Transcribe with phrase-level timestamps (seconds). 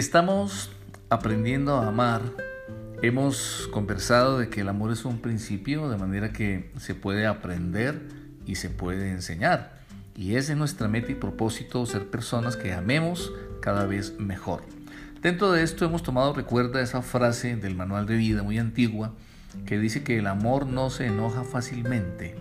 [0.00, 0.70] Estamos
[1.10, 2.22] aprendiendo a amar.
[3.02, 8.00] Hemos conversado de que el amor es un principio, de manera que se puede aprender
[8.46, 9.74] y se puede enseñar.
[10.16, 13.30] Y es nuestra meta y propósito, ser personas que amemos
[13.60, 14.62] cada vez mejor.
[15.20, 19.12] Dentro de esto hemos tomado, recuerda esa frase del manual de vida muy antigua,
[19.66, 22.36] que dice que el amor no se enoja fácilmente.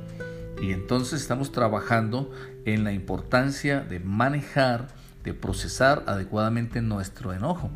[0.61, 2.31] Y entonces estamos trabajando
[2.63, 4.87] en la importancia de manejar,
[5.23, 7.69] de procesar adecuadamente nuestro enojo.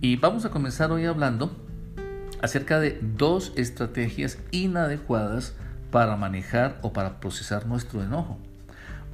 [0.00, 1.56] Y vamos a comenzar hoy hablando
[2.42, 5.54] acerca de dos estrategias inadecuadas
[5.90, 8.38] para manejar o para procesar nuestro enojo.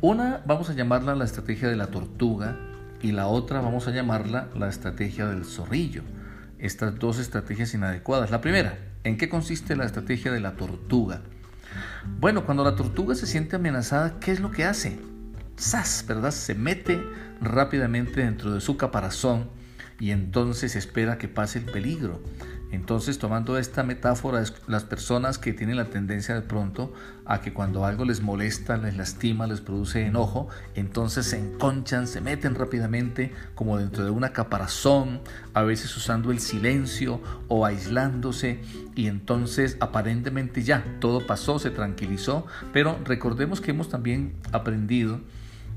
[0.01, 2.57] Una vamos a llamarla la estrategia de la tortuga
[3.01, 6.03] y la otra vamos a llamarla la estrategia del zorrillo.
[6.59, 8.31] Estas dos estrategias inadecuadas.
[8.31, 11.23] La primera, ¿en qué consiste la estrategia de la tortuga?
[12.21, 14.99] Bueno, cuando la tortuga se siente amenazada, ¿qué es lo que hace?
[15.59, 16.05] ¡Zas!
[16.07, 16.31] ¿Verdad?
[16.31, 17.03] Se mete
[17.41, 19.49] rápidamente dentro de su caparazón
[20.01, 22.21] y entonces espera que pase el peligro.
[22.73, 26.93] Entonces, tomando esta metáfora, las personas que tienen la tendencia de pronto
[27.25, 32.21] a que cuando algo les molesta, les lastima, les produce enojo, entonces se enconchan, se
[32.21, 35.21] meten rápidamente como dentro de una caparazón,
[35.53, 38.61] a veces usando el silencio o aislándose,
[38.97, 45.21] y entonces aparentemente ya todo pasó, se tranquilizó, pero recordemos que hemos también aprendido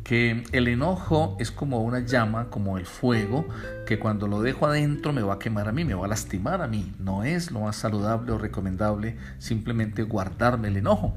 [0.03, 3.45] que el enojo es como una llama, como el fuego,
[3.85, 6.61] que cuando lo dejo adentro me va a quemar a mí, me va a lastimar
[6.61, 6.93] a mí.
[6.99, 11.15] No es lo más saludable o recomendable simplemente guardarme el enojo.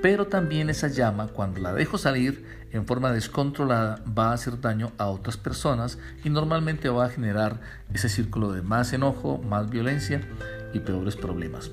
[0.00, 4.92] Pero también esa llama, cuando la dejo salir en forma descontrolada, va a hacer daño
[4.98, 7.60] a otras personas y normalmente va a generar
[7.92, 10.20] ese círculo de más enojo, más violencia
[10.72, 11.70] y peores problemas.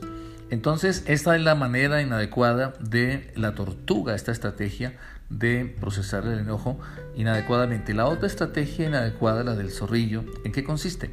[0.55, 4.97] Entonces, esta es la manera inadecuada de la tortuga, esta estrategia
[5.29, 6.79] de procesar el enojo
[7.17, 7.93] inadecuadamente.
[7.93, 11.11] La otra estrategia inadecuada, la del zorrillo, ¿en qué consiste?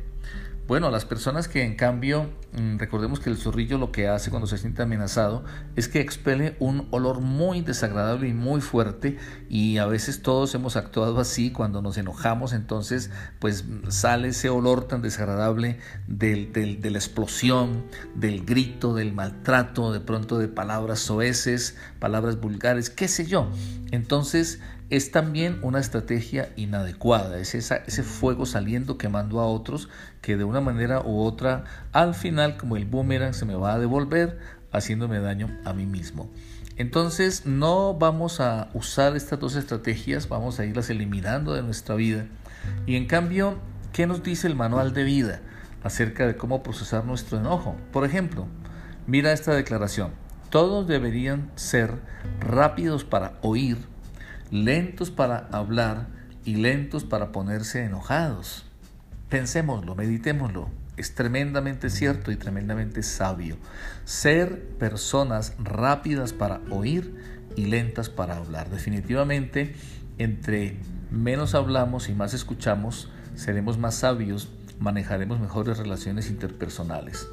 [0.69, 4.47] Bueno, las personas que en cambio, mm, recordemos que el zorrillo lo que hace cuando
[4.47, 9.19] se siente amenazado es que expele un olor muy desagradable y muy fuerte
[9.49, 14.87] y a veces todos hemos actuado así cuando nos enojamos, entonces pues sale ese olor
[14.87, 17.83] tan desagradable del, de la explosión,
[18.15, 23.51] del grito, del maltrato, de pronto de palabras soeces, palabras vulgares, qué sé yo.
[23.91, 24.61] Entonces
[24.93, 29.89] es también una estrategia inadecuada, es ese fuego saliendo quemando a otros
[30.21, 33.79] que de una manera u otra al final como el boomerang se me va a
[33.79, 34.39] devolver
[34.71, 36.31] haciéndome daño a mí mismo.
[36.77, 42.27] Entonces no vamos a usar estas dos estrategias, vamos a irlas eliminando de nuestra vida.
[42.85, 43.57] Y en cambio,
[43.95, 45.41] ¿qué nos dice el manual de vida
[45.83, 47.77] acerca de cómo procesar nuestro enojo?
[47.95, 48.47] Por ejemplo,
[49.07, 50.11] mira esta declaración.
[50.51, 51.95] Todos deberían ser
[52.41, 53.91] rápidos para oír,
[54.53, 56.07] lentos para hablar
[56.45, 58.67] y lentos para ponerse enojados.
[59.29, 60.69] Pensémoslo, meditémoslo.
[60.99, 63.57] Es tremendamente cierto y tremendamente sabio.
[64.05, 67.17] Ser personas rápidas para oír
[67.57, 68.69] y lentas para hablar.
[68.69, 69.75] Definitivamente,
[70.19, 70.77] entre
[71.11, 77.27] menos hablamos y más escuchamos, seremos más sabios, manejaremos mejores relaciones interpersonales.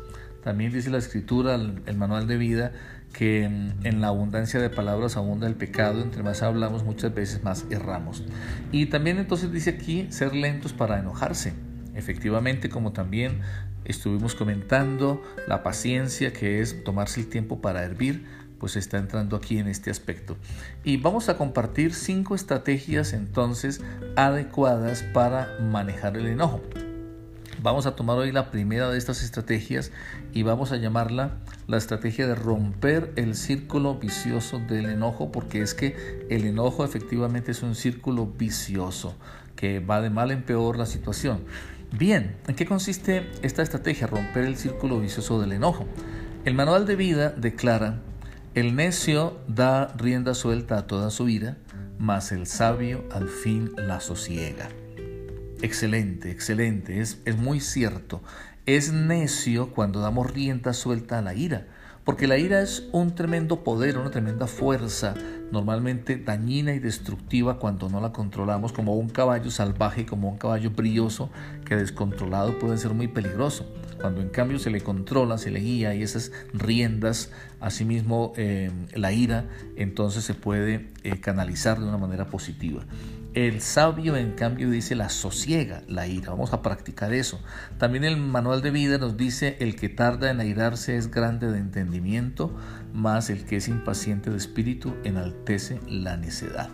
[0.44, 2.72] También dice la escritura, el, manual de vida,
[3.14, 7.66] que en, la abundancia de palabras abunda el pecado, entre más hablamos muchas veces más
[7.70, 8.24] erramos.
[8.72, 11.54] Y también entonces dice aquí ser lentos para enojarse.
[11.96, 13.42] Efectivamente, como también
[13.84, 18.26] estuvimos comentando, la paciencia que es tomarse el tiempo para hervir,
[18.60, 20.38] pues está entrando aquí en este aspecto.
[20.84, 23.82] Y vamos a compartir cinco estrategias entonces
[24.16, 26.62] adecuadas para manejar el enojo.
[27.62, 29.92] Vamos a tomar hoy la primera de estas estrategias
[30.32, 35.74] y vamos a llamarla la estrategia de romper el círculo vicioso del enojo, porque es
[35.74, 39.14] que el enojo efectivamente es un círculo vicioso
[39.58, 41.44] que va de mal en peor la situación.
[41.92, 44.08] Bien, ¿en qué consiste esta estrategia?
[44.08, 45.86] Romper el círculo vicioso del enojo.
[46.46, 48.00] El manual de vida declara,
[48.56, 51.58] el necio da rienda suelta a toda su ira,
[51.98, 54.70] mas el sabio al fin la sosiega.
[55.62, 58.22] Excelente, excelente, es, es muy cierto.
[58.66, 61.68] Es necio cuando damos rienda suelta a la ira,
[62.06, 65.16] porque la ira es un tremendo poder, una tremenda fuerza,
[65.52, 70.72] normalmente dañina y destructiva cuando no la controlamos, como un caballo salvaje, como un caballo
[70.72, 71.30] brioso,
[71.66, 73.66] que descontrolado puede ser muy peligroso.
[74.00, 79.12] Cuando en cambio se le controla, se le guía y esas riendas, asimismo eh, la
[79.12, 79.46] ira,
[79.76, 82.86] entonces se puede eh, canalizar de una manera positiva.
[83.40, 86.32] El sabio, en cambio, dice la sosiega la ira.
[86.32, 87.40] Vamos a practicar eso.
[87.78, 91.58] También el manual de vida nos dice el que tarda en airarse es grande de
[91.58, 92.54] entendimiento,
[92.94, 96.70] más el que es impaciente de espíritu enaltece la necedad.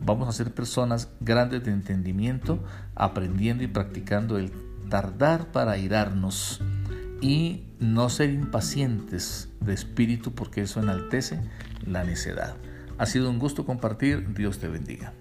[0.00, 2.60] Vamos a ser personas grandes de entendimiento,
[2.96, 4.50] aprendiendo y practicando el
[4.88, 6.60] tardar para airarnos
[7.20, 11.40] y no ser impacientes de espíritu porque eso enaltece
[11.86, 12.56] la necedad.
[12.98, 14.34] Ha sido un gusto compartir.
[14.34, 15.12] Dios te bendiga.